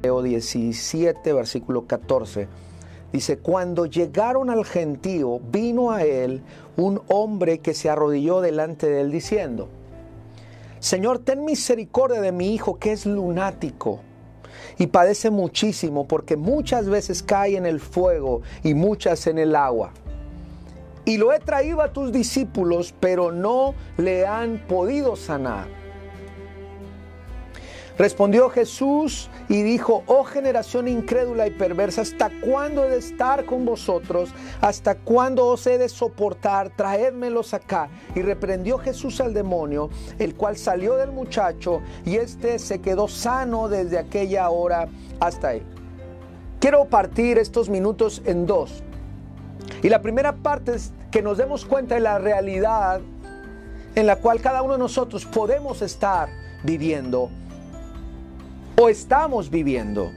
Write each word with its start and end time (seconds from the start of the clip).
Mateo 0.00 0.22
17, 0.22 1.30
versículo 1.34 1.86
14. 1.86 2.48
Dice, 3.12 3.36
cuando 3.36 3.84
llegaron 3.84 4.48
al 4.48 4.64
gentío, 4.64 5.40
vino 5.40 5.90
a 5.90 6.04
él 6.04 6.40
un 6.78 7.02
hombre 7.08 7.58
que 7.58 7.74
se 7.74 7.90
arrodilló 7.90 8.40
delante 8.40 8.88
de 8.88 9.02
él 9.02 9.10
diciendo, 9.10 9.68
Señor, 10.78 11.18
ten 11.18 11.44
misericordia 11.44 12.22
de 12.22 12.32
mi 12.32 12.54
hijo 12.54 12.78
que 12.78 12.92
es 12.92 13.04
lunático 13.04 14.00
y 14.78 14.86
padece 14.86 15.28
muchísimo 15.28 16.08
porque 16.08 16.38
muchas 16.38 16.86
veces 16.86 17.22
cae 17.22 17.58
en 17.58 17.66
el 17.66 17.78
fuego 17.78 18.40
y 18.64 18.72
muchas 18.72 19.26
en 19.26 19.36
el 19.38 19.54
agua. 19.54 19.92
Y 21.04 21.18
lo 21.18 21.30
he 21.30 21.40
traído 21.40 21.82
a 21.82 21.92
tus 21.92 22.10
discípulos, 22.10 22.94
pero 23.00 23.32
no 23.32 23.74
le 23.98 24.26
han 24.26 24.66
podido 24.66 25.14
sanar. 25.14 25.79
Respondió 28.00 28.48
Jesús 28.48 29.28
y 29.50 29.60
dijo, 29.62 30.04
oh 30.06 30.24
generación 30.24 30.88
incrédula 30.88 31.46
y 31.46 31.50
perversa, 31.50 32.00
¿hasta 32.00 32.30
cuándo 32.40 32.82
he 32.82 32.88
de 32.88 32.96
estar 32.96 33.44
con 33.44 33.66
vosotros? 33.66 34.30
¿Hasta 34.62 34.94
cuándo 34.94 35.46
os 35.46 35.66
he 35.66 35.76
de 35.76 35.90
soportar? 35.90 36.70
Traédmelos 36.70 37.52
acá. 37.52 37.90
Y 38.14 38.22
reprendió 38.22 38.78
Jesús 38.78 39.20
al 39.20 39.34
demonio, 39.34 39.90
el 40.18 40.34
cual 40.34 40.56
salió 40.56 40.94
del 40.96 41.12
muchacho 41.12 41.82
y 42.06 42.16
éste 42.16 42.58
se 42.58 42.80
quedó 42.80 43.06
sano 43.06 43.68
desde 43.68 43.98
aquella 43.98 44.48
hora 44.48 44.88
hasta 45.20 45.48
ahí. 45.48 45.62
Quiero 46.58 46.86
partir 46.86 47.36
estos 47.36 47.68
minutos 47.68 48.22
en 48.24 48.46
dos. 48.46 48.82
Y 49.82 49.90
la 49.90 50.00
primera 50.00 50.36
parte 50.36 50.76
es 50.76 50.94
que 51.10 51.20
nos 51.20 51.36
demos 51.36 51.66
cuenta 51.66 51.96
de 51.96 52.00
la 52.00 52.18
realidad 52.18 53.02
en 53.94 54.06
la 54.06 54.16
cual 54.16 54.40
cada 54.40 54.62
uno 54.62 54.72
de 54.72 54.78
nosotros 54.78 55.26
podemos 55.26 55.82
estar 55.82 56.30
viviendo 56.64 57.28
estamos 58.88 59.50
viviendo. 59.50 60.10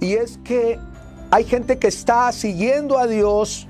Y 0.00 0.14
es 0.14 0.38
que 0.44 0.78
hay 1.30 1.44
gente 1.44 1.78
que 1.78 1.88
está 1.88 2.30
siguiendo 2.32 2.98
a 2.98 3.06
Dios 3.06 3.66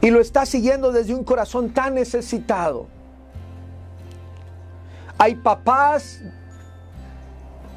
y 0.00 0.10
lo 0.10 0.20
está 0.20 0.46
siguiendo 0.46 0.92
desde 0.92 1.14
un 1.14 1.24
corazón 1.24 1.70
tan 1.70 1.94
necesitado. 1.94 2.86
Hay 5.18 5.34
papás 5.36 6.20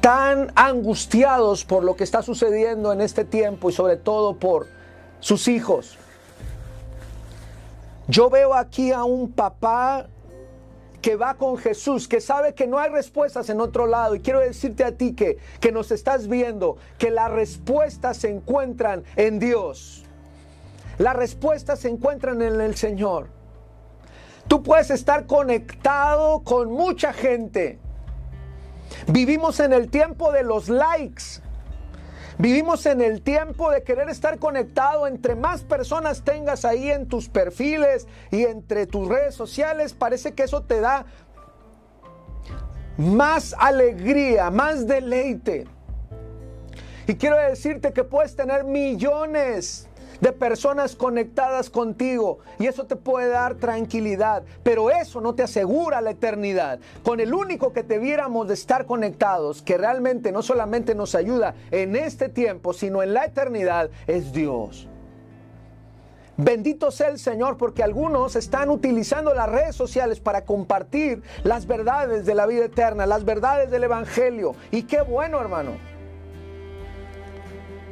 tan 0.00 0.52
angustiados 0.54 1.64
por 1.64 1.84
lo 1.84 1.96
que 1.96 2.04
está 2.04 2.22
sucediendo 2.22 2.92
en 2.92 3.00
este 3.00 3.24
tiempo 3.24 3.70
y 3.70 3.72
sobre 3.72 3.96
todo 3.96 4.36
por 4.36 4.66
sus 5.20 5.48
hijos. 5.48 5.98
Yo 8.08 8.28
veo 8.28 8.54
aquí 8.54 8.92
a 8.92 9.04
un 9.04 9.30
papá 9.32 10.06
que 11.00 11.16
va 11.16 11.34
con 11.34 11.56
Jesús, 11.56 12.08
que 12.08 12.20
sabe 12.20 12.54
que 12.54 12.66
no 12.66 12.78
hay 12.78 12.90
respuestas 12.90 13.48
en 13.50 13.60
otro 13.60 13.86
lado. 13.86 14.14
Y 14.14 14.20
quiero 14.20 14.40
decirte 14.40 14.84
a 14.84 14.92
ti 14.92 15.14
que, 15.14 15.38
que 15.60 15.72
nos 15.72 15.90
estás 15.90 16.28
viendo, 16.28 16.76
que 16.98 17.10
las 17.10 17.30
respuestas 17.30 18.18
se 18.18 18.30
encuentran 18.30 19.04
en 19.16 19.38
Dios. 19.38 20.04
Las 20.98 21.16
respuestas 21.16 21.80
se 21.80 21.88
encuentran 21.88 22.42
en 22.42 22.60
el 22.60 22.76
Señor. 22.76 23.28
Tú 24.48 24.62
puedes 24.62 24.90
estar 24.90 25.26
conectado 25.26 26.42
con 26.42 26.70
mucha 26.70 27.12
gente. 27.12 27.78
Vivimos 29.06 29.60
en 29.60 29.72
el 29.72 29.90
tiempo 29.90 30.32
de 30.32 30.42
los 30.42 30.68
likes. 30.68 31.40
Vivimos 32.40 32.86
en 32.86 33.02
el 33.02 33.20
tiempo 33.20 33.70
de 33.70 33.82
querer 33.82 34.08
estar 34.08 34.38
conectado. 34.38 35.06
Entre 35.06 35.34
más 35.34 35.62
personas 35.62 36.24
tengas 36.24 36.64
ahí 36.64 36.90
en 36.90 37.06
tus 37.06 37.28
perfiles 37.28 38.06
y 38.30 38.44
entre 38.44 38.86
tus 38.86 39.06
redes 39.06 39.34
sociales, 39.34 39.92
parece 39.92 40.32
que 40.32 40.44
eso 40.44 40.62
te 40.62 40.80
da 40.80 41.04
más 42.96 43.54
alegría, 43.58 44.50
más 44.50 44.86
deleite. 44.86 45.66
Y 47.06 47.16
quiero 47.16 47.36
decirte 47.36 47.92
que 47.92 48.04
puedes 48.04 48.34
tener 48.34 48.64
millones 48.64 49.89
de 50.20 50.32
personas 50.32 50.96
conectadas 50.96 51.70
contigo 51.70 52.38
y 52.58 52.66
eso 52.66 52.86
te 52.86 52.96
puede 52.96 53.28
dar 53.28 53.54
tranquilidad, 53.56 54.42
pero 54.62 54.90
eso 54.90 55.20
no 55.20 55.34
te 55.34 55.42
asegura 55.42 56.00
la 56.00 56.10
eternidad. 56.10 56.78
Con 57.02 57.20
el 57.20 57.34
único 57.34 57.72
que 57.72 57.82
te 57.82 57.98
viéramos 57.98 58.48
de 58.48 58.54
estar 58.54 58.86
conectados, 58.86 59.62
que 59.62 59.78
realmente 59.78 60.32
no 60.32 60.42
solamente 60.42 60.94
nos 60.94 61.14
ayuda 61.14 61.54
en 61.70 61.96
este 61.96 62.28
tiempo, 62.28 62.72
sino 62.72 63.02
en 63.02 63.14
la 63.14 63.24
eternidad, 63.24 63.90
es 64.06 64.32
Dios. 64.32 64.88
Bendito 66.36 66.90
sea 66.90 67.08
el 67.08 67.18
Señor 67.18 67.58
porque 67.58 67.82
algunos 67.82 68.34
están 68.34 68.70
utilizando 68.70 69.34
las 69.34 69.50
redes 69.50 69.76
sociales 69.76 70.20
para 70.20 70.46
compartir 70.46 71.22
las 71.44 71.66
verdades 71.66 72.24
de 72.24 72.34
la 72.34 72.46
vida 72.46 72.64
eterna, 72.64 73.04
las 73.04 73.26
verdades 73.26 73.70
del 73.70 73.84
Evangelio. 73.84 74.54
Y 74.70 74.84
qué 74.84 75.02
bueno, 75.02 75.38
hermano 75.38 75.89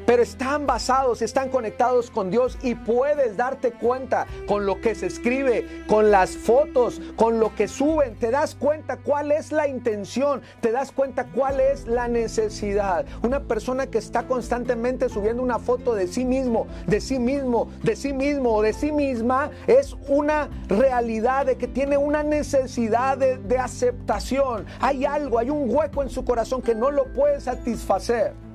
pero 0.09 0.23
están 0.23 0.67
basados, 0.67 1.21
están 1.21 1.51
conectados 1.51 2.11
con 2.11 2.31
Dios 2.31 2.57
y 2.63 2.75
puedes 2.75 3.37
darte 3.37 3.73
cuenta 3.73 4.27
con 4.47 4.65
lo 4.65 4.81
que 4.81 4.95
se 4.95 5.05
escribe, 5.05 5.85
con 5.87 6.11
las 6.11 6.31
fotos, 6.31 6.99
con 7.15 7.39
lo 7.39 7.55
que 7.55 7.69
suben, 7.69 8.15
te 8.15 8.31
das 8.31 8.55
cuenta 8.55 8.97
cuál 8.97 9.33
es 9.33 9.53
la 9.53 9.69
intención, 9.69 10.41
te 10.63 10.73
das 10.73 10.93
cuenta 10.93 11.25
cuál 11.25 11.61
es 11.61 11.87
la 11.87 12.09
necesidad. 12.09 13.05
Una 13.23 13.41
persona 13.41 13.89
que 13.89 13.99
está 13.99 14.27
constantemente 14.27 15.11
subiendo 15.11 15.43
una 15.43 15.59
foto 15.59 15.95
de 15.95 16.07
sí 16.09 16.25
mismo, 16.25 16.67
de 16.87 17.03
sí 17.03 17.19
mismo, 17.19 17.69
de 17.83 17.95
sí 17.95 18.15
mismo 18.15 18.55
o 18.55 18.63
de 18.63 18.73
sí 18.73 18.93
misma, 18.93 19.51
es 19.67 19.95
una 20.09 20.49
realidad 20.69 21.45
de 21.45 21.59
que 21.59 21.69
tiene 21.69 21.99
una 21.99 22.23
necesidad 22.23 23.19
de, 23.19 23.37
de 23.37 23.59
aceptación. 23.59 24.65
Hay 24.81 25.05
algo, 25.05 25.39
hay 25.39 25.51
un 25.51 25.69
hueco 25.69 26.03
en 26.03 26.09
su 26.09 26.25
corazón 26.25 26.63
que 26.63 26.75
no 26.75 26.91
lo 26.91 27.13
puede 27.13 27.43
satisfacer. 27.43 28.48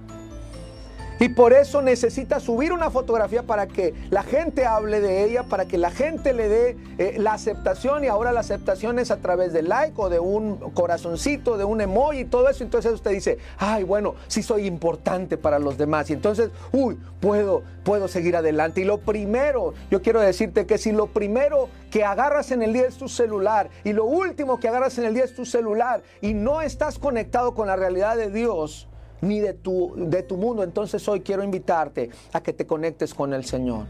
Y 1.20 1.30
por 1.30 1.54
eso 1.54 1.82
necesita 1.82 2.40
subir 2.40 2.74
una 2.74 2.90
fotografía 2.90 3.44
para 3.44 3.68
que 3.68 3.94
la 4.10 4.24
gente 4.24 4.66
hable 4.66 5.00
de 5.00 5.24
ella, 5.24 5.44
para 5.44 5.66
que 5.66 5.78
la 5.78 5.92
gente 5.92 6.34
le 6.34 6.50
dé 6.50 6.78
eh, 6.98 7.16
la 7.18 7.34
aceptación. 7.34 8.04
Y 8.04 8.08
ahora 8.08 8.32
la 8.32 8.42
aceptación 8.42 9.00
es 9.00 9.12
a 9.12 9.18
través 9.18 9.54
del 9.54 9.70
like 9.70 9.94
o 9.98 10.10
de 10.10 10.20
un 10.20 10.58
corazoncito, 10.72 11.58
de 11.58 11.64
un 11.64 11.82
emoji 11.82 12.20
y 12.20 12.26
todo 12.26 12.50
eso. 12.50 12.64
Entonces 12.64 12.92
usted 12.94 13.12
dice, 13.12 13.38
ay, 13.58 13.84
bueno, 13.84 14.16
sí 14.28 14.44
soy 14.44 14.66
importante 14.66 15.38
para 15.38 15.60
los 15.60 15.78
demás. 15.78 16.10
Y 16.10 16.14
entonces, 16.14 16.50
uy, 16.72 16.98
puedo, 17.20 17.64
puedo 17.84 18.08
seguir 18.08 18.36
adelante. 18.36 18.82
Y 18.82 18.86
lo 18.86 19.00
primero, 19.00 19.74
yo 19.92 20.02
quiero 20.02 20.20
decirte 20.20 20.66
que 20.66 20.78
si 20.78 20.92
lo 20.92 21.08
primero 21.08 21.70
que 21.92 22.04
agarras 22.04 22.52
en 22.52 22.64
el 22.64 22.74
día 22.74 22.88
es 22.88 22.98
tu 22.98 23.08
celular 23.08 23.70
y 23.84 23.94
lo 23.94 24.06
último 24.06 24.60
que 24.60 24.68
agarras 24.68 24.98
en 24.98 25.06
el 25.06 25.14
día 25.14 25.24
es 25.24 25.36
tu 25.36 25.46
celular 25.46 26.02
y 26.22 26.34
no 26.34 26.62
estás 26.62 26.98
conectado 26.98 27.54
con 27.54 27.68
la 27.68 27.76
realidad 27.76 28.18
de 28.18 28.30
Dios, 28.30 28.88
ni 29.24 29.40
de 29.40 29.54
tu, 29.54 29.94
de 29.96 30.24
tu 30.24 30.38
mundo. 30.38 30.64
Entonces 30.64 31.08
hoy 31.08 31.22
quiero 31.22 31.44
invitarte 31.44 32.10
a 32.32 32.42
que 32.42 32.54
te 32.54 32.68
conectes 32.68 33.14
con 33.14 33.34
el 33.34 33.46
Señor. 33.46 33.86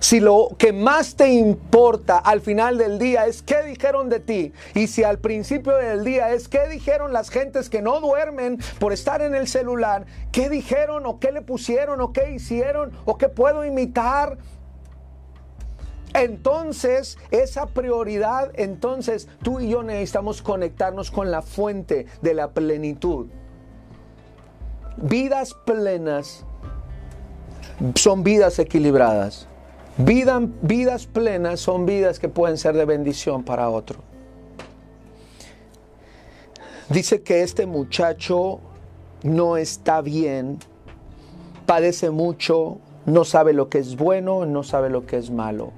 Si 0.00 0.18
lo 0.18 0.48
que 0.58 0.72
más 0.72 1.14
te 1.14 1.28
importa 1.28 2.18
al 2.18 2.40
final 2.40 2.76
del 2.76 2.98
día 2.98 3.26
es 3.26 3.40
qué 3.40 3.62
dijeron 3.62 4.08
de 4.08 4.18
ti, 4.18 4.52
y 4.74 4.88
si 4.88 5.04
al 5.04 5.18
principio 5.18 5.76
del 5.76 6.02
día 6.02 6.32
es 6.32 6.48
qué 6.48 6.66
dijeron 6.68 7.12
las 7.12 7.30
gentes 7.30 7.70
que 7.70 7.82
no 7.82 8.00
duermen 8.00 8.58
por 8.80 8.92
estar 8.92 9.22
en 9.22 9.36
el 9.36 9.46
celular, 9.46 10.06
qué 10.32 10.48
dijeron 10.48 11.06
o 11.06 11.20
qué 11.20 11.30
le 11.30 11.40
pusieron 11.40 12.00
o 12.00 12.12
qué 12.12 12.32
hicieron 12.32 12.90
o 13.04 13.16
qué 13.16 13.28
puedo 13.28 13.64
imitar, 13.64 14.38
entonces, 16.14 17.16
esa 17.30 17.66
prioridad, 17.66 18.50
entonces 18.54 19.28
tú 19.42 19.60
y 19.60 19.68
yo 19.68 19.82
necesitamos 19.82 20.42
conectarnos 20.42 21.10
con 21.10 21.30
la 21.30 21.42
fuente 21.42 22.06
de 22.20 22.34
la 22.34 22.50
plenitud. 22.50 23.28
Vidas 24.96 25.54
plenas 25.64 26.44
son 27.94 28.22
vidas 28.22 28.58
equilibradas. 28.58 29.48
vidas 29.96 31.06
plenas 31.06 31.60
son 31.60 31.86
vidas 31.86 32.18
que 32.18 32.28
pueden 32.28 32.58
ser 32.58 32.76
de 32.76 32.84
bendición 32.84 33.42
para 33.42 33.68
otro. 33.70 34.00
Dice 36.88 37.22
que 37.22 37.42
este 37.42 37.66
muchacho 37.66 38.60
no 39.22 39.56
está 39.56 40.02
bien, 40.02 40.58
padece 41.64 42.10
mucho, 42.10 42.78
no 43.06 43.24
sabe 43.24 43.52
lo 43.54 43.68
que 43.68 43.78
es 43.78 43.96
bueno, 43.96 44.44
no 44.44 44.62
sabe 44.62 44.90
lo 44.90 45.06
que 45.06 45.16
es 45.16 45.30
malo. 45.30 45.72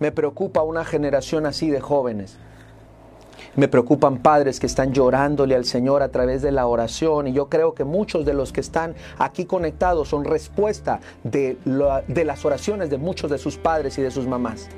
Me 0.00 0.12
preocupa 0.12 0.62
una 0.62 0.84
generación 0.84 1.46
así 1.46 1.70
de 1.70 1.80
jóvenes 1.80 2.36
me 3.56 3.68
preocupan 3.68 4.18
padres 4.18 4.60
que 4.60 4.66
están 4.66 4.92
llorándole 4.92 5.54
al 5.54 5.64
Señor 5.64 6.02
a 6.02 6.08
través 6.08 6.42
de 6.42 6.52
la 6.52 6.66
oración 6.66 7.28
y 7.28 7.32
yo 7.32 7.48
creo 7.48 7.74
que 7.74 7.84
muchos 7.84 8.24
de 8.24 8.34
los 8.34 8.52
que 8.52 8.60
están 8.60 8.94
aquí 9.18 9.44
conectados 9.44 10.08
son 10.08 10.24
respuesta 10.24 11.00
de, 11.22 11.56
de 12.08 12.24
las 12.24 12.44
oraciones 12.44 12.90
de 12.90 12.98
muchos 12.98 13.30
de 13.30 13.38
sus 13.38 13.56
padres 13.56 13.98
y 13.98 14.02
de 14.02 14.10
sus 14.10 14.26
mamás. 14.26 14.68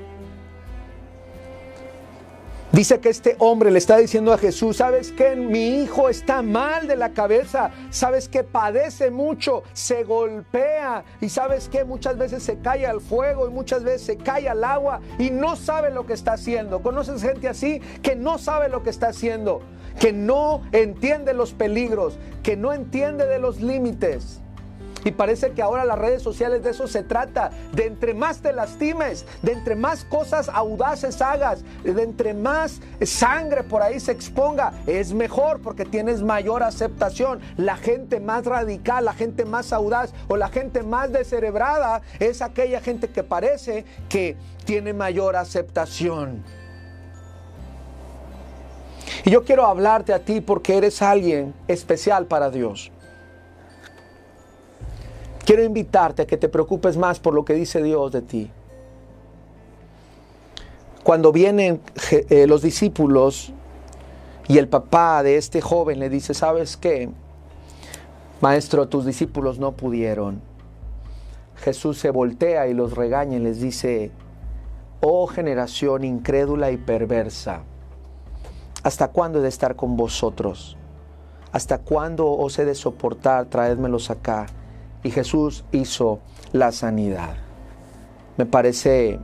Dice 2.76 3.00
que 3.00 3.08
este 3.08 3.36
hombre 3.38 3.70
le 3.70 3.78
está 3.78 3.96
diciendo 3.96 4.34
a 4.34 4.36
Jesús, 4.36 4.76
¿sabes 4.76 5.10
qué? 5.10 5.34
Mi 5.34 5.80
hijo 5.80 6.10
está 6.10 6.42
mal 6.42 6.86
de 6.86 6.94
la 6.94 7.14
cabeza, 7.14 7.70
¿sabes 7.88 8.28
que 8.28 8.44
Padece 8.44 9.10
mucho, 9.10 9.62
se 9.72 10.04
golpea 10.04 11.02
y 11.22 11.30
¿sabes 11.30 11.70
que 11.70 11.86
Muchas 11.86 12.18
veces 12.18 12.42
se 12.42 12.58
cae 12.58 12.86
al 12.86 13.00
fuego 13.00 13.48
y 13.48 13.50
muchas 13.50 13.82
veces 13.82 14.02
se 14.02 14.16
cae 14.18 14.50
al 14.50 14.62
agua 14.62 15.00
y 15.18 15.30
no 15.30 15.56
sabe 15.56 15.90
lo 15.90 16.04
que 16.04 16.12
está 16.12 16.34
haciendo. 16.34 16.82
¿Conoces 16.82 17.22
gente 17.22 17.48
así 17.48 17.80
que 18.02 18.14
no 18.14 18.36
sabe 18.36 18.68
lo 18.68 18.82
que 18.82 18.90
está 18.90 19.08
haciendo? 19.08 19.62
Que 19.98 20.12
no 20.12 20.60
entiende 20.72 21.32
los 21.32 21.54
peligros, 21.54 22.18
que 22.42 22.58
no 22.58 22.74
entiende 22.74 23.24
de 23.24 23.38
los 23.38 23.62
límites. 23.62 24.42
Y 25.06 25.12
parece 25.12 25.52
que 25.52 25.62
ahora 25.62 25.84
las 25.84 26.00
redes 26.00 26.20
sociales 26.20 26.64
de 26.64 26.70
eso 26.70 26.88
se 26.88 27.04
trata, 27.04 27.52
de 27.72 27.86
entre 27.86 28.12
más 28.12 28.38
te 28.42 28.52
lastimes, 28.52 29.24
de 29.40 29.52
entre 29.52 29.76
más 29.76 30.04
cosas 30.04 30.48
audaces 30.48 31.22
hagas, 31.22 31.62
de 31.84 32.02
entre 32.02 32.34
más 32.34 32.80
sangre 33.00 33.62
por 33.62 33.82
ahí 33.82 34.00
se 34.00 34.10
exponga, 34.10 34.72
es 34.84 35.12
mejor 35.12 35.62
porque 35.62 35.84
tienes 35.84 36.22
mayor 36.22 36.64
aceptación. 36.64 37.40
La 37.56 37.76
gente 37.76 38.18
más 38.18 38.46
radical, 38.46 39.04
la 39.04 39.12
gente 39.12 39.44
más 39.44 39.72
audaz 39.72 40.12
o 40.26 40.36
la 40.36 40.48
gente 40.48 40.82
más 40.82 41.12
descerebrada 41.12 42.02
es 42.18 42.42
aquella 42.42 42.80
gente 42.80 43.06
que 43.06 43.22
parece 43.22 43.84
que 44.08 44.36
tiene 44.64 44.92
mayor 44.92 45.36
aceptación. 45.36 46.42
Y 49.24 49.30
yo 49.30 49.44
quiero 49.44 49.66
hablarte 49.66 50.12
a 50.12 50.18
ti 50.18 50.40
porque 50.40 50.76
eres 50.76 51.00
alguien 51.00 51.54
especial 51.68 52.26
para 52.26 52.50
Dios. 52.50 52.90
Quiero 55.46 55.62
invitarte 55.62 56.22
a 56.22 56.26
que 56.26 56.36
te 56.36 56.48
preocupes 56.48 56.96
más 56.96 57.20
por 57.20 57.32
lo 57.32 57.44
que 57.44 57.54
dice 57.54 57.80
Dios 57.80 58.10
de 58.10 58.20
ti. 58.20 58.50
Cuando 61.04 61.30
vienen 61.30 61.80
eh, 62.10 62.48
los 62.48 62.62
discípulos 62.62 63.52
y 64.48 64.58
el 64.58 64.66
papá 64.66 65.22
de 65.22 65.36
este 65.36 65.60
joven 65.60 66.00
le 66.00 66.10
dice, 66.10 66.34
¿sabes 66.34 66.76
qué? 66.76 67.10
Maestro, 68.40 68.88
tus 68.88 69.06
discípulos 69.06 69.60
no 69.60 69.70
pudieron. 69.76 70.42
Jesús 71.58 71.96
se 71.96 72.10
voltea 72.10 72.66
y 72.66 72.74
los 72.74 72.96
regaña 72.96 73.36
y 73.36 73.40
les 73.40 73.60
dice, 73.60 74.10
oh 75.00 75.28
generación 75.28 76.02
incrédula 76.02 76.72
y 76.72 76.76
perversa, 76.76 77.62
¿hasta 78.82 79.12
cuándo 79.12 79.38
he 79.38 79.42
de 79.42 79.48
estar 79.48 79.76
con 79.76 79.96
vosotros? 79.96 80.76
¿Hasta 81.52 81.78
cuándo 81.78 82.32
os 82.32 82.58
he 82.58 82.64
de 82.64 82.74
soportar? 82.74 83.46
Traédmelos 83.46 84.10
acá 84.10 84.46
y 85.02 85.10
Jesús 85.10 85.64
hizo 85.72 86.20
la 86.52 86.72
sanidad. 86.72 87.36
Me 88.36 88.46
parece 88.46 89.18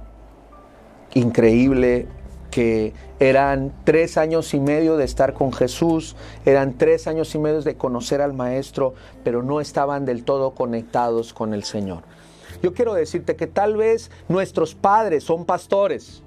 increíble 1.15 2.07
que 2.51 2.93
eran 3.19 3.73
tres 3.85 4.19
años 4.19 4.53
y 4.55 4.61
medio 4.61 4.97
de 4.97 5.05
estar 5.05 5.33
con 5.33 5.53
Jesús, 5.53 6.17
eran 6.45 6.77
tres 6.77 7.07
años 7.07 7.35
y 7.35 7.39
medio 7.39 7.63
de 7.63 7.77
conocer 7.77 8.21
al 8.21 8.33
Maestro, 8.35 8.95
pero 9.25 9.43
no 9.43 9.61
estaban 9.61 10.05
del 10.05 10.25
todo 10.25 10.53
conectados 10.53 11.33
con 11.33 11.55
el 11.55 11.65
Señor. 11.65 12.03
Yo 12.63 12.75
quiero 12.75 12.95
decirte 12.95 13.37
que 13.37 13.47
tal 13.47 13.77
vez 13.77 14.11
nuestros 14.29 14.75
padres 14.75 15.25
son 15.25 15.47
pastores, 15.47 16.23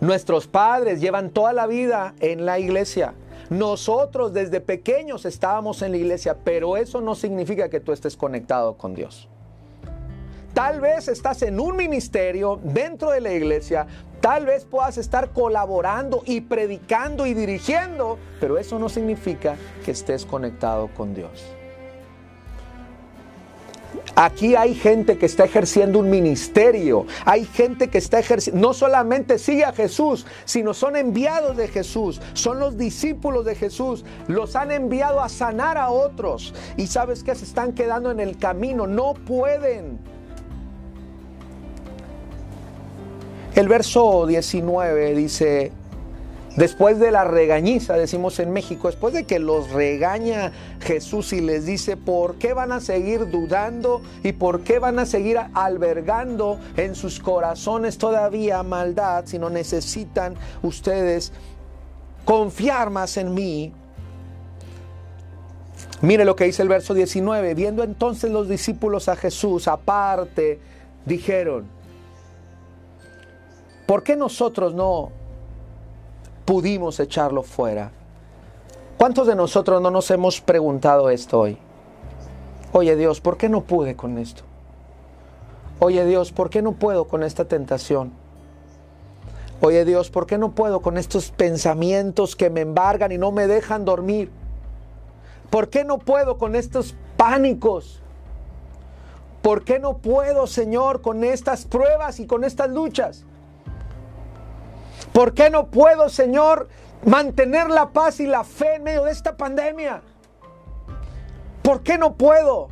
nuestros 0.00 0.46
padres 0.46 1.00
llevan 1.00 1.30
toda 1.30 1.52
la 1.52 1.66
vida 1.66 2.14
en 2.20 2.46
la 2.46 2.58
iglesia, 2.58 3.14
nosotros 3.50 4.32
desde 4.32 4.60
pequeños 4.60 5.24
estábamos 5.24 5.82
en 5.82 5.92
la 5.92 5.98
iglesia, 5.98 6.36
pero 6.44 6.76
eso 6.76 7.00
no 7.00 7.14
significa 7.14 7.68
que 7.68 7.80
tú 7.80 7.92
estés 7.92 8.16
conectado 8.16 8.74
con 8.74 8.94
Dios. 8.94 9.28
Tal 10.54 10.80
vez 10.80 11.08
estás 11.08 11.42
en 11.42 11.58
un 11.58 11.76
ministerio 11.76 12.60
dentro 12.62 13.10
de 13.10 13.20
la 13.20 13.32
iglesia, 13.32 13.86
tal 14.20 14.46
vez 14.46 14.64
puedas 14.64 14.98
estar 14.98 15.30
colaborando 15.30 16.22
y 16.26 16.42
predicando 16.42 17.26
y 17.26 17.34
dirigiendo, 17.34 18.18
pero 18.38 18.56
eso 18.56 18.78
no 18.78 18.88
significa 18.88 19.56
que 19.84 19.90
estés 19.90 20.24
conectado 20.24 20.88
con 20.94 21.12
Dios. 21.12 21.44
Aquí 24.16 24.54
hay 24.54 24.74
gente 24.74 25.18
que 25.18 25.26
está 25.26 25.44
ejerciendo 25.44 25.98
un 25.98 26.10
ministerio, 26.10 27.06
hay 27.24 27.44
gente 27.44 27.88
que 27.88 27.98
está 27.98 28.20
ejerciendo, 28.20 28.60
no 28.60 28.74
solamente 28.74 29.38
sigue 29.38 29.64
a 29.64 29.72
Jesús, 29.72 30.26
sino 30.44 30.72
son 30.72 30.96
enviados 30.96 31.56
de 31.56 31.68
Jesús, 31.68 32.20
son 32.32 32.60
los 32.60 32.76
discípulos 32.78 33.44
de 33.44 33.54
Jesús, 33.56 34.04
los 34.28 34.54
han 34.56 34.70
enviado 34.70 35.20
a 35.20 35.28
sanar 35.28 35.78
a 35.78 35.90
otros 35.90 36.54
y 36.76 36.86
sabes 36.86 37.24
que 37.24 37.34
se 37.34 37.44
están 37.44 37.72
quedando 37.72 38.10
en 38.10 38.20
el 38.20 38.38
camino, 38.38 38.86
no 38.86 39.14
pueden. 39.14 39.98
El 43.54 43.68
verso 43.68 44.26
19 44.26 45.14
dice, 45.14 45.70
Después 46.56 47.00
de 47.00 47.10
la 47.10 47.24
regañiza, 47.24 47.96
decimos 47.96 48.38
en 48.38 48.52
México, 48.52 48.86
después 48.86 49.12
de 49.12 49.24
que 49.24 49.40
los 49.40 49.70
regaña 49.70 50.52
Jesús 50.80 51.32
y 51.32 51.40
les 51.40 51.66
dice 51.66 51.96
por 51.96 52.36
qué 52.36 52.52
van 52.52 52.70
a 52.70 52.80
seguir 52.80 53.28
dudando 53.28 54.02
y 54.22 54.32
por 54.32 54.60
qué 54.60 54.78
van 54.78 55.00
a 55.00 55.06
seguir 55.06 55.40
albergando 55.52 56.60
en 56.76 56.94
sus 56.94 57.18
corazones 57.18 57.98
todavía 57.98 58.62
maldad, 58.62 59.24
si 59.26 59.36
no 59.36 59.50
necesitan 59.50 60.36
ustedes 60.62 61.32
confiar 62.24 62.88
más 62.88 63.16
en 63.16 63.34
mí. 63.34 63.72
Mire 66.02 66.24
lo 66.24 66.36
que 66.36 66.44
dice 66.44 66.62
el 66.62 66.68
verso 66.68 66.94
19, 66.94 67.54
viendo 67.54 67.82
entonces 67.82 68.30
los 68.30 68.48
discípulos 68.48 69.08
a 69.08 69.16
Jesús 69.16 69.66
aparte, 69.66 70.60
dijeron, 71.04 71.66
¿por 73.86 74.04
qué 74.04 74.14
nosotros 74.14 74.72
no 74.72 75.23
pudimos 76.44 77.00
echarlo 77.00 77.42
fuera. 77.42 77.90
¿Cuántos 78.98 79.26
de 79.26 79.34
nosotros 79.34 79.82
no 79.82 79.90
nos 79.90 80.10
hemos 80.10 80.40
preguntado 80.40 81.10
esto 81.10 81.40
hoy? 81.40 81.58
Oye 82.72 82.96
Dios, 82.96 83.20
¿por 83.20 83.36
qué 83.36 83.48
no 83.48 83.62
pude 83.62 83.96
con 83.96 84.18
esto? 84.18 84.42
Oye 85.80 86.04
Dios, 86.04 86.32
¿por 86.32 86.50
qué 86.50 86.62
no 86.62 86.72
puedo 86.72 87.06
con 87.06 87.22
esta 87.22 87.44
tentación? 87.44 88.12
Oye 89.60 89.84
Dios, 89.84 90.10
¿por 90.10 90.26
qué 90.26 90.38
no 90.38 90.52
puedo 90.52 90.80
con 90.80 90.98
estos 90.98 91.30
pensamientos 91.30 92.36
que 92.36 92.50
me 92.50 92.60
embargan 92.60 93.12
y 93.12 93.18
no 93.18 93.32
me 93.32 93.46
dejan 93.46 93.84
dormir? 93.84 94.30
¿Por 95.50 95.68
qué 95.68 95.84
no 95.84 95.98
puedo 95.98 96.38
con 96.38 96.56
estos 96.56 96.94
pánicos? 97.16 98.00
¿Por 99.42 99.64
qué 99.64 99.78
no 99.78 99.98
puedo, 99.98 100.46
Señor, 100.46 101.00
con 101.00 101.22
estas 101.22 101.64
pruebas 101.64 102.18
y 102.18 102.26
con 102.26 102.44
estas 102.44 102.70
luchas? 102.70 103.24
¿Por 105.14 105.32
qué 105.32 105.48
no 105.48 105.68
puedo, 105.68 106.08
Señor, 106.08 106.66
mantener 107.04 107.70
la 107.70 107.90
paz 107.90 108.18
y 108.18 108.26
la 108.26 108.42
fe 108.42 108.74
en 108.74 108.82
medio 108.82 109.04
de 109.04 109.12
esta 109.12 109.36
pandemia? 109.36 110.02
¿Por 111.62 111.84
qué 111.84 111.98
no 111.98 112.16
puedo? 112.16 112.66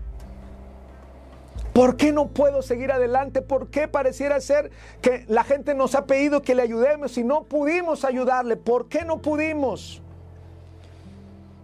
¿Por 1.73 1.97
qué 1.97 2.11
no 2.11 2.27
puedo 2.31 2.61
seguir 2.61 2.91
adelante? 2.91 3.43
¿Por 3.43 3.69
qué 3.71 3.87
pareciera 3.87 4.41
ser 4.41 4.73
que 5.01 5.25
la 5.29 5.45
gente 5.45 5.77
nos 5.77 5.95
ha 5.95 6.05
pedido 6.07 6.43
que 6.43 6.57
le 6.57 6.63
ayudemos 6.63 7.17
y 7.17 7.23
no 7.23 7.45
pudimos 7.45 8.05
ayudarle? 8.05 8.57
¿Por 8.57 8.89
qué 8.89 9.05
no 9.05 9.23
pudimos? 9.23 10.03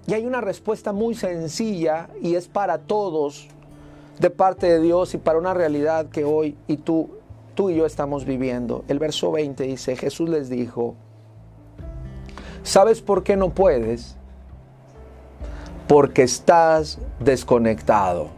Y 0.06 0.14
hay 0.14 0.26
una 0.26 0.40
respuesta 0.40 0.92
muy 0.92 1.16
sencilla 1.16 2.08
y 2.23 2.37
es 2.37 2.47
para 2.47 2.78
todos 2.78 3.49
de 4.20 4.30
parte 4.30 4.68
de 4.68 4.80
Dios 4.80 5.12
y 5.14 5.18
para 5.18 5.40
una 5.40 5.54
realidad 5.54 6.06
que 6.06 6.23
hoy 6.23 6.56
y 6.68 6.76
tú 6.76 7.17
tú 7.59 7.71
y 7.71 7.75
yo 7.75 7.87
estamos 7.87 8.25
viviendo. 8.25 8.85
El 8.87 9.00
verso 9.00 9.33
20 9.33 9.65
dice, 9.65 9.97
Jesús 9.97 10.29
les 10.29 10.49
dijo, 10.49 10.95
¿sabes 12.62 13.03
por 13.03 13.25
qué 13.25 13.37
no 13.37 13.50
puedes? 13.50 14.17
Porque 15.88 16.23
estás 16.23 17.00
desconectado. 17.19 18.29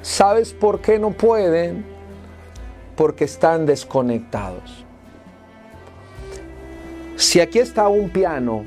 ¿Sabes 0.00 0.54
por 0.54 0.80
qué 0.80 0.98
no 0.98 1.10
pueden? 1.10 1.84
Porque 2.96 3.24
están 3.24 3.66
desconectados. 3.66 4.86
Si 7.16 7.38
aquí 7.38 7.58
está 7.58 7.86
un 7.88 8.08
piano 8.08 8.64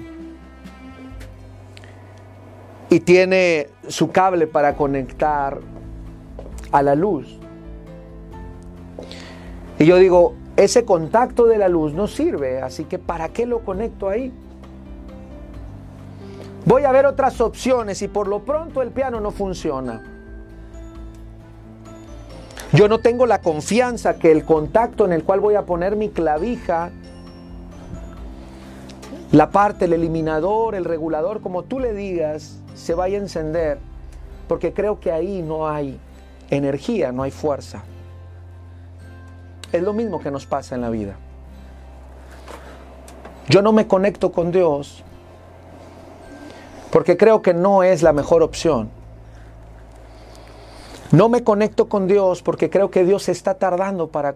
y 2.92 3.00
tiene 3.00 3.70
su 3.88 4.12
cable 4.12 4.46
para 4.46 4.76
conectar 4.76 5.60
a 6.72 6.84
la 6.84 6.94
luz, 6.94 7.40
y 9.78 9.86
yo 9.86 9.98
digo, 9.98 10.36
ese 10.56 10.86
contacto 10.86 11.46
de 11.46 11.58
la 11.58 11.68
luz 11.68 11.94
no 11.94 12.08
sirve, 12.08 12.62
así 12.62 12.86
que 12.86 12.98
¿para 12.98 13.30
qué 13.30 13.46
lo 13.46 13.60
conecto 13.60 14.08
ahí? 14.08 14.32
Voy 16.66 16.84
a 16.84 16.92
ver 16.92 17.06
otras 17.06 17.42
opciones 17.42 18.02
y 18.02 18.08
por 18.08 18.28
lo 18.28 18.40
pronto 18.40 18.82
el 18.82 18.92
piano 18.92 19.20
no 19.20 19.32
funciona. 19.32 20.02
Yo 22.72 22.88
no 22.88 23.00
tengo 23.00 23.26
la 23.26 23.42
confianza 23.42 24.16
que 24.18 24.32
el 24.32 24.44
contacto 24.46 25.06
en 25.06 25.14
el 25.14 25.24
cual 25.24 25.40
voy 25.40 25.56
a 25.56 25.66
poner 25.66 25.96
mi 25.96 26.10
clavija, 26.10 26.92
la 29.32 29.50
parte, 29.52 29.86
el 29.86 29.94
eliminador, 29.94 30.76
el 30.76 30.86
regulador, 30.86 31.42
como 31.42 31.64
tú 31.64 31.80
le 31.80 31.94
digas, 31.94 32.58
se 32.74 32.96
vaya 32.96 33.18
a 33.18 33.22
encender, 33.22 33.78
porque 34.48 34.74
creo 34.74 35.00
que 35.00 35.12
ahí 35.12 35.42
no 35.42 35.68
hay 35.68 36.00
energía, 36.50 37.12
no 37.12 37.24
hay 37.24 37.32
fuerza. 37.32 37.84
Es 39.76 39.84
lo 39.84 39.92
mismo 39.92 40.22
que 40.22 40.32
nos 40.32 40.46
pasa 40.46 40.74
en 40.74 40.80
la 40.82 40.90
vida. 40.90 41.16
Yo 43.50 43.62
no 43.62 43.74
me 43.74 43.88
conecto 43.88 44.32
con 44.32 44.54
Dios 44.54 45.04
porque 46.92 47.18
creo 47.18 47.42
que 47.42 47.54
no 47.54 47.84
es 47.84 48.02
la 48.02 48.14
mejor 48.14 48.42
opción. 48.42 48.90
No 51.12 51.28
me 51.28 51.44
conecto 51.44 51.90
con 51.90 52.08
Dios 52.08 52.42
porque 52.42 52.70
creo 52.70 52.90
que 52.90 53.04
Dios 53.04 53.24
se 53.24 53.34
está 53.34 53.56
tardando 53.56 54.08
para 54.08 54.36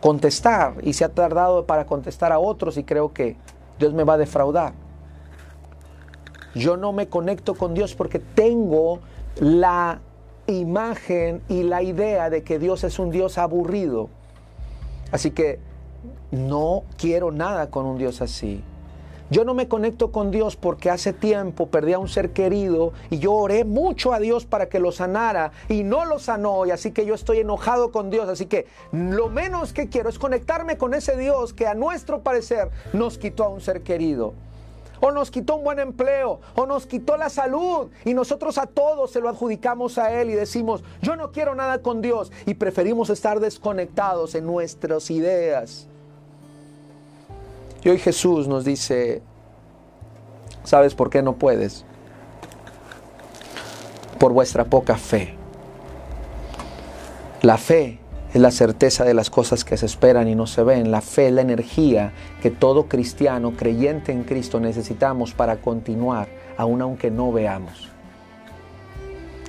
contestar 0.00 0.76
y 0.82 0.94
se 0.94 1.04
ha 1.04 1.10
tardado 1.10 1.66
para 1.66 1.84
contestar 1.84 2.32
a 2.32 2.38
otros 2.38 2.78
y 2.78 2.84
creo 2.84 3.12
que 3.12 3.36
Dios 3.78 3.92
me 3.92 4.04
va 4.04 4.14
a 4.14 4.18
defraudar. 4.18 4.72
Yo 6.54 6.78
no 6.78 6.94
me 6.94 7.08
conecto 7.08 7.54
con 7.56 7.74
Dios 7.74 7.94
porque 7.94 8.20
tengo 8.20 9.00
la 9.38 10.00
imagen 10.46 11.42
y 11.46 11.62
la 11.62 11.82
idea 11.82 12.30
de 12.30 12.42
que 12.42 12.58
Dios 12.58 12.84
es 12.84 12.98
un 12.98 13.10
Dios 13.10 13.36
aburrido. 13.36 14.08
Así 15.10 15.30
que 15.30 15.58
no 16.30 16.84
quiero 16.96 17.30
nada 17.32 17.70
con 17.70 17.86
un 17.86 17.98
Dios 17.98 18.20
así. 18.20 18.62
Yo 19.30 19.44
no 19.44 19.52
me 19.52 19.68
conecto 19.68 20.10
con 20.10 20.30
Dios 20.30 20.56
porque 20.56 20.88
hace 20.88 21.12
tiempo 21.12 21.66
perdí 21.66 21.92
a 21.92 21.98
un 21.98 22.08
ser 22.08 22.30
querido 22.30 22.94
y 23.10 23.18
yo 23.18 23.34
oré 23.34 23.64
mucho 23.64 24.14
a 24.14 24.20
Dios 24.20 24.46
para 24.46 24.70
que 24.70 24.78
lo 24.78 24.90
sanara 24.90 25.52
y 25.68 25.82
no 25.82 26.06
lo 26.06 26.18
sanó 26.18 26.64
y 26.64 26.70
así 26.70 26.92
que 26.92 27.04
yo 27.04 27.14
estoy 27.14 27.40
enojado 27.40 27.92
con 27.92 28.08
Dios. 28.08 28.26
Así 28.30 28.46
que 28.46 28.66
lo 28.90 29.28
menos 29.28 29.74
que 29.74 29.90
quiero 29.90 30.08
es 30.08 30.18
conectarme 30.18 30.78
con 30.78 30.94
ese 30.94 31.14
Dios 31.18 31.52
que 31.52 31.66
a 31.66 31.74
nuestro 31.74 32.22
parecer 32.22 32.70
nos 32.94 33.18
quitó 33.18 33.44
a 33.44 33.48
un 33.50 33.60
ser 33.60 33.82
querido. 33.82 34.32
O 35.00 35.10
nos 35.10 35.30
quitó 35.30 35.56
un 35.56 35.64
buen 35.64 35.78
empleo, 35.78 36.40
o 36.54 36.66
nos 36.66 36.86
quitó 36.86 37.16
la 37.16 37.28
salud, 37.28 37.88
y 38.04 38.14
nosotros 38.14 38.58
a 38.58 38.66
todos 38.66 39.10
se 39.10 39.20
lo 39.20 39.28
adjudicamos 39.28 39.98
a 39.98 40.12
Él 40.12 40.30
y 40.30 40.34
decimos, 40.34 40.82
yo 41.02 41.16
no 41.16 41.30
quiero 41.32 41.54
nada 41.54 41.82
con 41.82 42.02
Dios, 42.02 42.32
y 42.46 42.54
preferimos 42.54 43.10
estar 43.10 43.40
desconectados 43.40 44.34
en 44.34 44.46
nuestras 44.46 45.10
ideas. 45.10 45.86
Y 47.82 47.88
hoy 47.90 47.98
Jesús 47.98 48.48
nos 48.48 48.64
dice, 48.64 49.22
¿sabes 50.64 50.94
por 50.94 51.10
qué 51.10 51.22
no 51.22 51.34
puedes? 51.34 51.84
Por 54.18 54.32
vuestra 54.32 54.64
poca 54.64 54.96
fe. 54.96 55.36
La 57.42 57.56
fe 57.56 58.00
es 58.32 58.40
la 58.40 58.50
certeza 58.50 59.04
de 59.04 59.14
las 59.14 59.30
cosas 59.30 59.64
que 59.64 59.76
se 59.76 59.86
esperan 59.86 60.28
y 60.28 60.34
no 60.34 60.46
se 60.46 60.62
ven. 60.62 60.90
La 60.90 61.00
fe 61.00 61.30
la 61.30 61.40
energía 61.40 62.12
que 62.42 62.50
todo 62.50 62.86
cristiano 62.86 63.52
creyente 63.52 64.12
en 64.12 64.24
Cristo 64.24 64.60
necesitamos 64.60 65.32
para 65.32 65.56
continuar, 65.56 66.28
aun 66.56 66.82
aunque 66.82 67.10
no 67.10 67.32
veamos. 67.32 67.88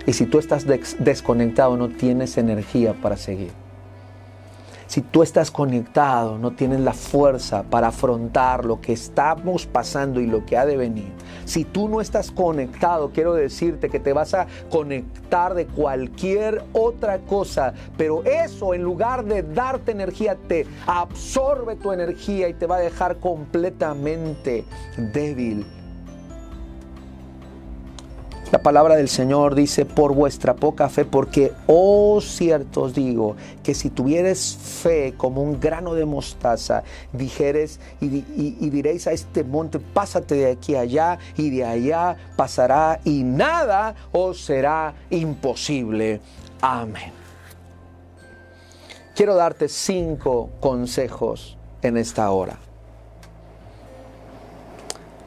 Y 0.05 0.13
si 0.13 0.25
tú 0.25 0.39
estás 0.39 0.65
desconectado, 0.65 1.77
no 1.77 1.89
tienes 1.89 2.37
energía 2.37 2.93
para 2.93 3.17
seguir. 3.17 3.51
Si 4.89 5.01
tú 5.01 5.21
estás 5.21 5.51
conectado, 5.51 6.39
no 6.39 6.49
tienes 6.55 6.79
la 6.79 6.93
fuerza 6.93 7.61
para 7.61 7.89
afrontar 7.89 8.65
lo 8.65 8.81
que 8.81 8.93
estamos 8.93 9.67
pasando 9.67 10.19
y 10.19 10.25
lo 10.25 10.43
que 10.47 10.57
ha 10.57 10.65
de 10.65 10.77
venir. 10.77 11.11
Si 11.45 11.63
tú 11.63 11.87
no 11.87 12.01
estás 12.01 12.31
conectado, 12.31 13.11
quiero 13.13 13.35
decirte 13.35 13.87
que 13.87 13.99
te 13.99 14.13
vas 14.13 14.33
a 14.33 14.47
conectar 14.71 15.53
de 15.53 15.67
cualquier 15.67 16.63
otra 16.73 17.19
cosa, 17.19 17.75
pero 17.97 18.23
eso 18.23 18.73
en 18.73 18.81
lugar 18.81 19.25
de 19.25 19.43
darte 19.43 19.91
energía, 19.91 20.35
te 20.47 20.65
absorbe 20.87 21.75
tu 21.75 21.91
energía 21.91 22.49
y 22.49 22.55
te 22.55 22.65
va 22.65 22.77
a 22.77 22.79
dejar 22.79 23.17
completamente 23.17 24.65
débil 24.97 25.67
la 28.51 28.59
palabra 28.59 28.95
del 28.95 29.09
Señor 29.09 29.53
dice, 29.53 29.85
por 29.85 30.15
vuestra 30.15 30.55
poca 30.55 30.89
fe, 30.89 31.05
porque, 31.05 31.53
oh 31.67 32.19
cierto 32.19 32.81
os 32.81 32.95
digo, 32.95 33.35
que 33.61 33.75
si 33.75 33.91
tuvieres 33.91 34.57
fe 34.57 35.13
como 35.15 35.43
un 35.43 35.59
grano 35.59 35.93
de 35.93 36.05
mostaza, 36.05 36.83
dijeres 37.13 37.79
y, 38.01 38.07
y, 38.07 38.69
diréis 38.71 39.05
a 39.05 39.11
este 39.11 39.43
monte, 39.43 39.79
pásate 39.79 40.35
de 40.35 40.51
aquí 40.51 40.75
allá 40.75 41.19
y 41.37 41.51
de 41.51 41.63
allá 41.63 42.17
pasará 42.35 42.99
y 43.03 43.23
nada 43.23 43.93
os 44.11 44.41
será 44.41 44.95
imposible. 45.11 46.19
Amén. 46.59 47.13
Quiero 49.15 49.35
darte 49.35 49.67
cinco 49.67 50.49
consejos 50.59 51.57
en 51.83 51.97
esta 51.97 52.31
hora. 52.31 52.57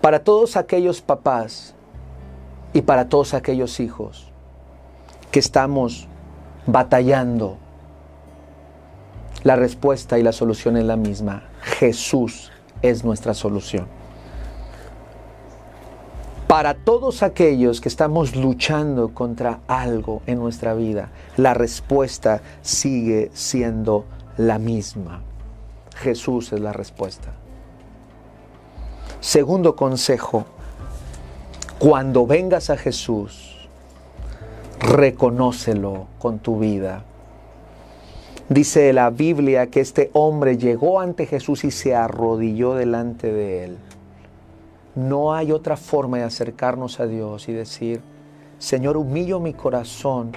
Para 0.01 0.25
todos 0.25 0.57
aquellos 0.57 1.01
papás 1.01 1.77
y 2.73 2.83
para 2.83 3.09
todos 3.09 3.35
aquellos 3.35 3.81
hijos 3.81 4.31
que 5.31 5.39
estamos 5.39 6.09
batallando. 6.67 7.59
La 9.43 9.57
respuesta 9.57 10.19
y 10.19 10.23
la 10.23 10.33
solución 10.33 10.77
es 10.77 10.85
la 10.85 10.97
misma. 10.97 11.45
Jesús 11.63 12.53
es 12.81 13.05
nuestra 13.05 13.35
solución. 13.35 13.87
Para 16.47 16.75
todos 16.75 17.23
aquellos 17.23 17.81
que 17.81 17.89
estamos 17.89 18.37
luchando 18.37 19.15
contra 19.15 19.61
algo 19.67 20.23
en 20.27 20.39
nuestra 20.39 20.75
vida, 20.75 21.09
la 21.39 21.55
respuesta 21.55 22.43
sigue 22.61 23.31
siendo 23.33 24.05
la 24.37 24.59
misma. 24.59 25.23
Jesús 25.97 26.53
es 26.53 26.61
la 26.61 26.73
respuesta. 26.75 27.33
Segundo 29.21 29.77
consejo, 29.77 30.45
cuando 31.83 32.29
vengas 32.29 32.71
a 32.71 32.77
Jesús, 32.77 33.57
reconócelo 34.79 36.07
con 36.21 36.39
tu 36.39 36.61
vida. 36.61 37.03
Dice 38.49 38.93
la 38.93 39.11
Biblia 39.11 39.67
que 39.67 39.81
este 39.81 40.09
hombre 40.13 40.59
llegó 40.59 41.01
ante 41.01 41.27
Jesús 41.27 41.65
y 41.65 41.73
se 41.73 41.97
arrodilló 41.97 42.75
delante 42.75 43.33
de 43.33 43.65
él. 43.65 43.79
No 44.95 45.35
hay 45.35 45.51
otra 45.51 45.77
forma 45.77 46.19
de 46.19 46.23
acercarnos 46.23 47.01
a 47.01 47.07
Dios 47.09 47.49
y 47.49 47.53
decir, 47.53 48.01
Señor, 48.61 48.97
humillo 48.97 49.41
mi 49.41 49.53
corazón 49.53 50.31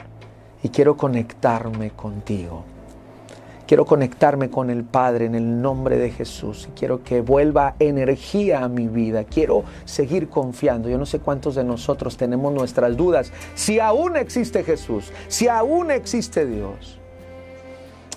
y 0.64 0.70
quiero 0.70 0.98
conectarme 0.98 1.92
contigo. 1.92 2.64
Quiero 3.68 3.86
conectarme 3.86 4.52
con 4.52 4.70
el 4.70 4.84
Padre 4.84 5.26
en 5.26 5.34
el 5.34 5.60
nombre 5.60 5.98
de 5.98 6.12
Jesús. 6.12 6.70
Quiero 6.76 7.04
que 7.04 7.22
vuelva 7.22 7.76
energía 7.80 8.64
a 8.64 8.68
mi 8.68 8.88
vida. 8.88 9.24
Quiero 9.24 9.64
seguir 9.86 10.30
confiando. 10.30 10.88
Yo 10.88 11.00
no 11.00 11.08
sé 11.08 11.18
cuántos 11.18 11.56
de 11.56 11.64
nosotros 11.64 12.16
tenemos 12.16 12.54
nuestras 12.54 12.96
dudas. 12.96 13.32
Si 13.56 13.80
aún 13.80 14.18
existe 14.18 14.64
Jesús, 14.64 15.12
si 15.28 15.48
aún 15.48 15.90
existe 15.90 16.46
Dios. 16.46 17.00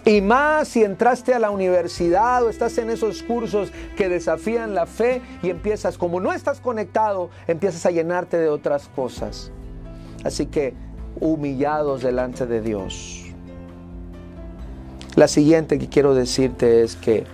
Y 0.05 0.21
más 0.21 0.69
si 0.69 0.85
entraste 0.85 1.33
a 1.33 1.39
la 1.39 1.51
universidad 1.51 2.45
o 2.45 2.51
estás 2.51 2.77
en 2.77 2.91
esos 2.91 3.23
cursos 3.23 3.73
que 3.97 4.11
desafían 4.11 4.75
la 4.75 4.85
fe 4.85 5.23
y 5.43 5.49
empiezas, 5.49 5.97
como 5.97 6.21
no 6.21 6.35
estás 6.35 6.61
conectado, 6.61 7.31
empiezas 7.47 7.87
a 7.87 7.91
llenarte 7.91 8.37
de 8.37 8.51
otras 8.51 8.89
cosas. 8.89 9.51
Así 10.25 10.45
que 10.47 10.75
humillados 11.21 12.03
delante 12.03 12.47
de 12.47 12.61
Dios 12.61 13.28
la 15.19 15.27
siguiente 15.27 15.81
que 15.81 15.89
quiero 15.89 16.15
decirte 16.15 16.85
es 16.85 16.95
que 16.95 17.25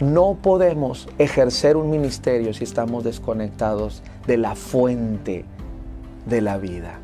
no 0.00 0.36
podemos 0.42 1.08
ejercer 1.16 1.78
un 1.78 1.88
ministerio 1.88 2.52
si 2.52 2.62
estamos 2.62 3.04
desconectados 3.04 4.02
de 4.26 4.36
la 4.36 4.54
fuente 4.54 5.46
de 6.26 6.42
la 6.42 6.58
vida. 6.58 6.98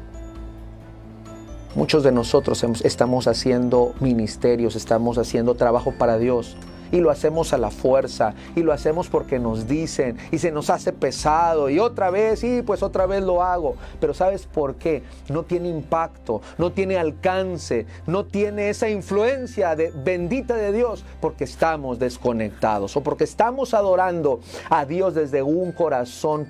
Muchos 1.75 2.03
de 2.03 2.13
nosotros 2.13 2.63
estamos 2.85 3.27
haciendo 3.27 3.95
ministerios, 4.01 4.77
estamos 4.77 5.17
haciendo 5.17 5.55
trabajo 5.55 5.95
para 5.99 6.19
Dios, 6.19 6.59
y 6.93 7.01
lo 7.01 7.11
hacemos 7.11 7.53
a 7.53 7.59
la 7.59 7.71
fuerza 7.71 8.35
y 8.55 8.63
lo 8.63 8.73
hacemos 8.73 9.09
porque 9.09 9.41
nos 9.41 9.67
dicen 9.67 10.17
y 10.31 10.39
se 10.39 10.53
nos 10.53 10.71
hace 10.71 10.93
pesado 10.93 11.69
y 11.71 11.81
otra 11.81 12.11
vez, 12.11 12.45
y 12.45 12.63
pues 12.63 12.83
otra 12.83 13.07
vez 13.07 13.23
lo 13.23 13.43
hago. 13.43 13.75
Pero 13.99 14.15
¿sabes 14.15 14.47
por 14.47 14.77
qué? 14.77 15.03
No 15.29 15.43
tiene 15.43 15.69
impacto, 15.69 16.43
no 16.59 16.71
tiene 16.71 16.99
alcance, 16.99 17.87
no 18.07 18.27
tiene 18.27 18.69
esa 18.69 18.89
influencia 18.89 19.75
de, 19.75 19.91
bendita 19.91 20.55
de 20.55 20.73
Dios 20.73 21.05
porque 21.21 21.45
estamos 21.45 21.99
desconectados 21.99 22.97
o 22.97 23.03
porque 23.03 23.25
estamos 23.25 23.75
adorando 23.75 24.41
a 24.71 24.85
Dios 24.85 25.15
desde 25.15 25.43
un 25.43 25.73
corazón 25.73 26.47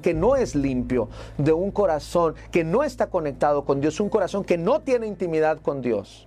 que 0.00 0.14
no 0.14 0.36
es 0.36 0.54
limpio, 0.54 1.08
de 1.36 1.52
un 1.52 1.70
corazón 1.70 2.34
que 2.50 2.64
no 2.64 2.82
está 2.82 3.08
conectado 3.08 3.64
con 3.64 3.80
Dios, 3.80 4.00
un 4.00 4.08
corazón 4.08 4.44
que 4.44 4.56
no 4.56 4.80
tiene 4.80 5.06
intimidad 5.06 5.58
con 5.60 5.82
Dios. 5.82 6.26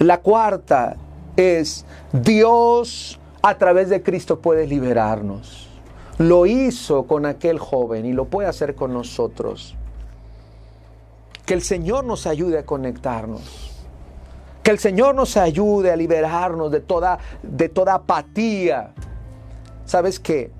La 0.00 0.22
cuarta 0.22 0.96
es 1.36 1.84
Dios 2.10 3.20
a 3.42 3.58
través 3.58 3.90
de 3.90 4.02
Cristo 4.02 4.40
puede 4.40 4.66
liberarnos. 4.66 5.68
Lo 6.16 6.46
hizo 6.46 7.02
con 7.02 7.26
aquel 7.26 7.58
joven 7.58 8.06
y 8.06 8.14
lo 8.14 8.24
puede 8.24 8.48
hacer 8.48 8.74
con 8.74 8.94
nosotros. 8.94 9.76
Que 11.44 11.52
el 11.52 11.60
Señor 11.60 12.04
nos 12.04 12.26
ayude 12.26 12.58
a 12.58 12.64
conectarnos. 12.64 13.72
Que 14.62 14.70
el 14.70 14.78
Señor 14.78 15.14
nos 15.14 15.36
ayude 15.36 15.92
a 15.92 15.96
liberarnos 15.96 16.70
de 16.70 16.80
toda, 16.80 17.18
de 17.42 17.68
toda 17.68 17.96
apatía. 17.96 18.94
¿Sabes 19.84 20.18
qué? 20.18 20.50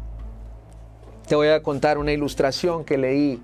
Te 1.27 1.35
voy 1.35 1.49
a 1.49 1.63
contar 1.63 1.97
una 1.97 2.13
ilustración 2.13 2.85
que 2.85 2.99
leí 2.99 3.43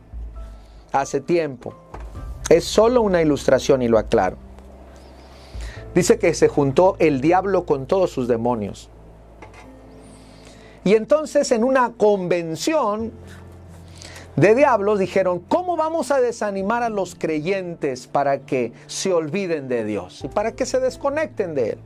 hace 0.93 1.23
tiempo. 1.23 1.73
Es 2.51 2.65
solo 2.65 3.01
una 3.01 3.23
ilustración 3.23 3.81
y 3.81 3.89
lo 3.89 3.97
aclaro. 3.97 4.46
Dice 5.97 6.19
que 6.19 6.35
se 6.35 6.49
juntó 6.49 6.97
el 6.99 7.23
diablo 7.23 7.65
con 7.65 7.87
todos 7.87 8.11
sus 8.11 8.29
demonios. 8.29 8.91
Y 10.85 10.95
entonces 10.95 11.51
en 11.53 11.65
una 11.65 11.95
convención 11.97 13.13
de 14.37 14.55
diablos 14.55 14.99
dijeron, 14.99 15.39
¿cómo 15.39 15.75
vamos 15.75 16.11
a 16.11 16.21
desanimar 16.21 16.83
a 16.83 16.91
los 16.91 17.15
creyentes 17.15 18.09
para 18.09 18.41
que 18.41 18.75
se 18.87 19.15
olviden 19.15 19.69
de 19.69 19.87
Dios 19.87 20.23
y 20.23 20.29
para 20.29 20.53
que 20.53 20.67
se 20.67 20.81
desconecten 20.81 21.55
de 21.55 21.71
Él? 21.71 21.79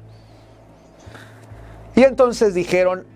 Y 1.95 2.03
entonces 2.03 2.53
dijeron, 2.53 3.07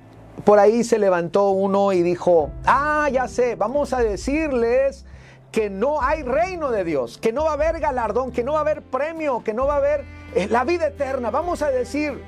por 0.44 0.60
ahí 0.60 0.84
se 0.84 1.00
levantó 1.00 1.50
uno 1.50 1.92
y 1.92 2.02
dijo, 2.02 2.52
ah, 2.66 3.08
ya 3.12 3.26
sé, 3.26 3.56
vamos 3.56 3.92
a 3.92 3.98
decirles 3.98 5.06
que 5.50 5.70
no 5.70 6.00
hay 6.00 6.22
reino 6.22 6.70
de 6.70 6.84
Dios, 6.84 7.18
que 7.18 7.32
no 7.32 7.46
va 7.46 7.50
a 7.50 7.54
haber 7.54 7.80
galardón, 7.80 8.30
que 8.30 8.44
no 8.44 8.52
va 8.52 8.58
a 8.58 8.62
haber 8.62 8.82
premio, 8.82 9.42
que 9.42 9.54
no 9.54 9.66
va 9.66 9.74
a 9.74 9.78
haber 9.78 10.04
la 10.50 10.64
vida 10.64 10.88
eterna. 10.88 11.30
Vamos 11.30 11.62
a 11.62 11.70
decir, 11.70 12.20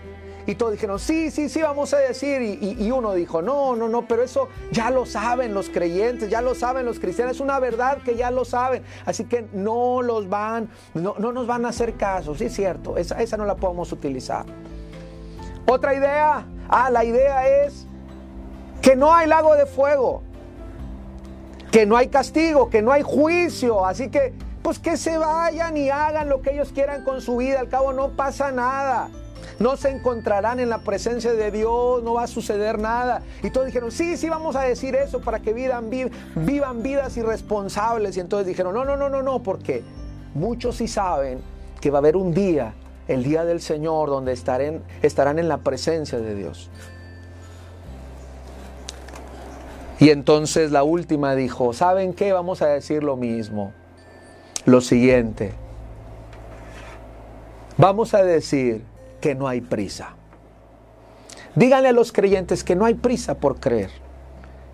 y 0.46 0.54
todos 0.54 0.72
dijeron, 0.72 1.00
sí, 1.00 1.30
sí, 1.32 1.48
sí, 1.48 1.60
vamos 1.60 1.92
a 1.92 1.98
decir. 1.98 2.40
Y, 2.40 2.90
uno 2.90 3.14
dijo, 3.14 3.42
no, 3.42 3.74
no, 3.74 3.88
no, 3.88 4.06
pero 4.06 4.22
eso 4.22 4.48
ya 4.70 4.90
lo 4.90 5.04
saben 5.04 5.52
los 5.52 5.68
creyentes, 5.68 6.30
ya 6.30 6.40
lo 6.40 6.54
saben 6.54 6.86
los 6.86 7.00
cristianos. 7.00 7.36
Es 7.36 7.40
una 7.40 7.58
verdad 7.58 7.98
que 7.98 8.14
ya 8.14 8.30
lo 8.30 8.44
saben. 8.44 8.84
Así 9.04 9.24
que 9.24 9.46
no 9.52 10.02
los 10.02 10.28
van, 10.28 10.68
no, 10.94 11.16
no 11.18 11.32
nos 11.32 11.48
van 11.48 11.66
a 11.66 11.70
hacer 11.70 11.94
caso. 11.94 12.36
Sí, 12.36 12.44
es 12.44 12.54
cierto, 12.54 12.96
esa, 12.96 13.20
esa 13.20 13.36
no 13.36 13.44
la 13.44 13.56
podemos 13.56 13.90
utilizar. 13.90 14.46
Otra 15.66 15.94
idea, 15.94 16.46
ah, 16.68 16.90
la 16.90 17.04
idea 17.04 17.64
es 17.64 17.86
que 18.80 18.94
no 18.94 19.12
hay 19.12 19.26
lago 19.26 19.56
de 19.56 19.66
fuego, 19.66 20.22
que 21.72 21.86
no 21.86 21.96
hay 21.96 22.06
castigo, 22.06 22.70
que 22.70 22.82
no 22.82 22.92
hay 22.92 23.02
juicio. 23.02 23.84
Así 23.84 24.10
que, 24.10 24.32
pues 24.66 24.80
que 24.80 24.96
se 24.96 25.16
vayan 25.16 25.76
y 25.76 25.90
hagan 25.90 26.28
lo 26.28 26.42
que 26.42 26.50
ellos 26.50 26.72
quieran 26.72 27.04
con 27.04 27.20
su 27.20 27.36
vida. 27.36 27.60
Al 27.60 27.68
cabo 27.68 27.92
no 27.92 28.08
pasa 28.16 28.50
nada 28.50 29.08
no 29.60 29.76
se 29.76 29.90
encontrarán 29.90 30.58
en 30.58 30.68
la 30.68 30.78
presencia 30.78 31.32
de 31.34 31.52
Dios, 31.52 32.02
no 32.02 32.14
va 32.14 32.24
a 32.24 32.26
suceder 32.26 32.80
nada. 32.80 33.22
Y 33.44 33.50
todos 33.50 33.66
dijeron, 33.66 33.92
sí, 33.92 34.16
sí, 34.16 34.28
vamos 34.28 34.56
a 34.56 34.62
decir 34.62 34.96
eso 34.96 35.20
para 35.20 35.38
que 35.38 35.52
vivan, 35.52 35.88
vivan 36.34 36.82
vidas 36.82 37.16
irresponsables. 37.16 38.16
Y 38.16 38.20
entonces 38.20 38.48
dijeron, 38.48 38.74
no, 38.74 38.84
no, 38.84 38.96
no, 38.96 39.08
no, 39.08 39.22
no, 39.22 39.40
porque 39.40 39.84
muchos 40.34 40.78
sí 40.78 40.88
saben 40.88 41.40
que 41.80 41.92
va 41.92 41.98
a 41.98 42.00
haber 42.00 42.16
un 42.16 42.34
día, 42.34 42.74
el 43.06 43.22
día 43.22 43.44
del 43.44 43.60
Señor, 43.60 44.08
donde 44.08 44.32
estarán, 44.32 44.82
estarán 45.00 45.38
en 45.38 45.46
la 45.46 45.58
presencia 45.58 46.18
de 46.18 46.34
Dios. 46.34 46.70
Y 50.00 50.10
entonces 50.10 50.72
la 50.72 50.82
última 50.82 51.36
dijo, 51.36 51.72
¿saben 51.72 52.14
qué? 52.14 52.32
Vamos 52.32 52.62
a 52.62 52.66
decir 52.66 53.04
lo 53.04 53.16
mismo. 53.16 53.72
Lo 54.66 54.80
siguiente. 54.80 55.52
Vamos 57.78 58.14
a 58.14 58.24
decir 58.24 58.82
que 59.20 59.36
no 59.36 59.46
hay 59.46 59.60
prisa. 59.60 60.16
Díganle 61.54 61.88
a 61.88 61.92
los 61.92 62.10
creyentes 62.10 62.64
que 62.64 62.74
no 62.74 62.84
hay 62.84 62.94
prisa 62.94 63.36
por 63.36 63.60
creer, 63.60 63.90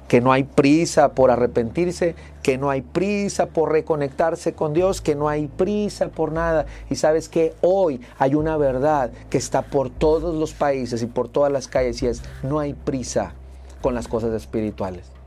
que 0.09 0.23
no 0.23 0.33
hay 0.33 0.45
prisa 0.45 1.13
por 1.13 1.31
arrepentirse, 1.31 2.15
que 2.43 2.57
no 2.57 2.71
hay 2.71 2.81
prisa 2.81 3.47
por 3.47 3.71
reconectarse 3.71 4.55
con 4.55 4.73
Dios, 4.73 5.03
que 5.03 5.15
no 5.15 5.29
hay 5.29 5.47
prisa 5.47 6.09
por 6.09 6.33
nada. 6.33 6.65
Y 6.89 6.97
sabes 6.97 7.29
que 7.29 7.55
hoy 7.61 8.01
hay 8.19 8.35
una 8.35 8.57
verdad 8.57 9.11
que 9.29 9.37
está 9.37 9.61
por 9.61 9.91
todos 9.91 10.35
los 10.35 10.55
países 10.55 11.03
y 11.03 11.07
por 11.07 11.29
todas 11.29 11.53
las 11.53 11.69
calles 11.69 12.03
y 12.03 12.07
es, 12.07 12.23
no 12.43 12.61
hay 12.61 12.73
prisa 12.73 13.35
con 13.83 13.95
las 13.95 14.09
cosas 14.09 14.33
espirituales. 14.33 15.22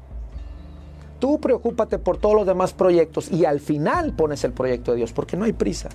Tú 1.25 1.39
preocúpate 1.39 1.97
por 1.97 2.17
todos 2.17 2.35
los 2.35 2.45
demás 2.45 2.73
proyectos 2.73 3.31
y 3.31 3.45
al 3.45 3.59
final 3.59 4.13
pones 4.13 4.43
el 4.43 4.51
proyecto 4.51 4.91
de 4.91 4.97
Dios 4.97 5.11
porque 5.11 5.35
no 5.35 5.45
hay 5.45 5.53
prisa. 5.53 5.89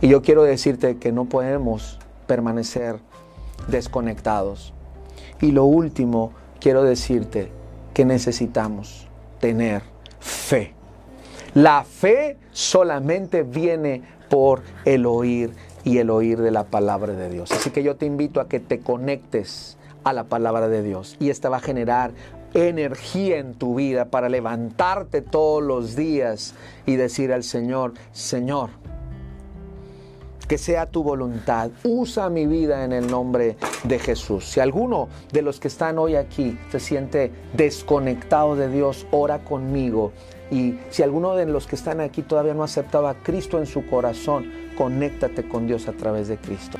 Y 0.00 0.08
yo 0.08 0.22
quiero 0.22 0.42
decirte 0.42 0.96
que 0.96 1.12
no 1.12 1.26
podemos 1.26 1.98
permanecer 2.26 2.98
desconectados. 3.66 4.72
Y 5.42 5.50
lo 5.50 5.66
último, 5.66 6.32
quiero 6.60 6.82
decirte 6.82 7.50
que 7.92 8.06
necesitamos 8.06 9.06
tener 9.38 9.82
fe. 10.18 10.72
La 11.52 11.84
fe 11.84 12.38
solamente 12.52 13.42
viene 13.42 14.00
por 14.30 14.62
el 14.86 15.04
oír 15.04 15.52
y 15.84 15.98
el 15.98 16.08
oír 16.08 16.40
de 16.40 16.52
la 16.52 16.64
palabra 16.64 17.12
de 17.12 17.28
Dios. 17.28 17.52
Así 17.52 17.68
que 17.68 17.82
yo 17.82 17.96
te 17.96 18.06
invito 18.06 18.40
a 18.40 18.48
que 18.48 18.60
te 18.60 18.80
conectes 18.80 19.76
a 20.04 20.14
la 20.14 20.24
palabra 20.24 20.68
de 20.68 20.82
Dios 20.82 21.16
y 21.20 21.28
esta 21.28 21.50
va 21.50 21.58
a 21.58 21.60
generar 21.60 22.12
energía 22.54 23.38
en 23.38 23.54
tu 23.54 23.74
vida 23.74 24.06
para 24.06 24.28
levantarte 24.28 25.22
todos 25.22 25.62
los 25.62 25.96
días 25.96 26.54
y 26.86 26.96
decir 26.96 27.32
al 27.32 27.44
Señor, 27.44 27.94
Señor, 28.12 28.70
que 30.48 30.58
sea 30.58 30.86
tu 30.86 31.02
voluntad. 31.02 31.70
Usa 31.84 32.30
mi 32.30 32.46
vida 32.46 32.84
en 32.84 32.92
el 32.92 33.06
nombre 33.06 33.56
de 33.84 33.98
Jesús. 33.98 34.46
Si 34.46 34.60
alguno 34.60 35.08
de 35.30 35.42
los 35.42 35.60
que 35.60 35.68
están 35.68 35.98
hoy 35.98 36.16
aquí 36.16 36.58
se 36.72 36.80
siente 36.80 37.30
desconectado 37.52 38.56
de 38.56 38.68
Dios, 38.70 39.06
ora 39.10 39.44
conmigo. 39.44 40.12
Y 40.50 40.78
si 40.88 41.02
alguno 41.02 41.36
de 41.36 41.44
los 41.44 41.66
que 41.66 41.76
están 41.76 42.00
aquí 42.00 42.22
todavía 42.22 42.54
no 42.54 42.62
aceptaba 42.64 43.10
a 43.10 43.14
Cristo 43.22 43.58
en 43.58 43.66
su 43.66 43.86
corazón, 43.86 44.50
conéctate 44.76 45.46
con 45.46 45.66
Dios 45.66 45.86
a 45.86 45.92
través 45.92 46.28
de 46.28 46.38
Cristo. 46.38 46.78